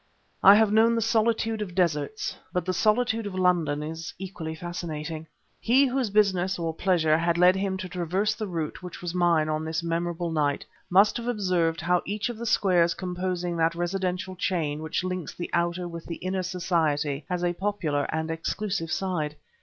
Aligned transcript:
I 0.41 0.55
have 0.55 0.71
known 0.71 0.95
the 0.95 1.01
solitude 1.03 1.61
of 1.61 1.75
deserts, 1.75 2.35
but 2.51 2.65
the 2.65 2.73
solitude 2.73 3.27
of 3.27 3.35
London 3.35 3.83
is 3.83 4.15
equally 4.17 4.55
fascinating. 4.55 5.27
He 5.59 5.85
whose 5.85 6.09
business 6.09 6.57
or 6.57 6.73
pleasure 6.73 7.19
had 7.19 7.37
led 7.37 7.55
him 7.55 7.77
to 7.77 7.87
traverse 7.87 8.33
the 8.33 8.47
route 8.47 8.81
which 8.81 8.99
was 9.03 9.13
mine 9.13 9.47
on 9.47 9.63
this 9.63 9.83
memorable 9.83 10.31
night 10.31 10.65
must 10.89 11.17
have 11.17 11.27
observed 11.27 11.81
how 11.81 12.01
each 12.03 12.29
of 12.29 12.37
the 12.39 12.47
squares 12.47 12.95
composing 12.95 13.55
that 13.57 13.75
residential 13.75 14.35
chain 14.35 14.81
which 14.81 15.03
links 15.03 15.35
the 15.35 15.51
outer 15.53 15.87
with 15.87 16.07
the 16.07 16.15
inner 16.15 16.41
Society 16.41 17.23
has 17.29 17.43
a 17.43 17.53
popular 17.53 18.05
and 18.09 18.31
an 18.31 18.33
exclusive 18.33 18.91
side. 18.91 19.35